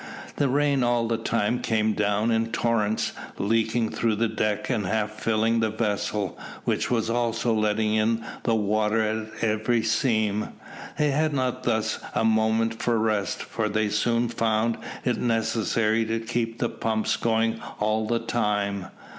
[0.37, 5.11] The rain all the time came down in torrents, leaking through the deck and half
[5.21, 8.99] filling the vessel, which was also letting in the water
[9.37, 10.53] at every seam.
[10.97, 16.19] They had thus not a moment for rest, for they soon found it necessary to
[16.19, 18.87] keep the pumps going all the time.